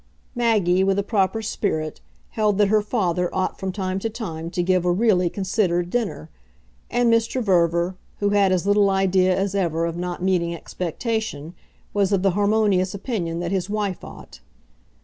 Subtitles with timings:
[0.33, 2.01] Maggie, with a proper spirit,
[2.31, 6.27] held that her father ought from time to time to give a really considered dinner,
[6.89, 7.39] and Mr.
[7.39, 11.53] Verver, who had as little idea as ever of not meeting expectation,
[11.93, 14.39] was of the harmonious opinion that his wife ought.